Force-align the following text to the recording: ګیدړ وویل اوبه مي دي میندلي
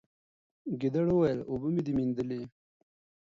ګیدړ 0.79 1.05
وویل 1.11 1.39
اوبه 1.49 1.67
مي 1.73 1.81
دي 1.85 1.93
میندلي 1.97 2.41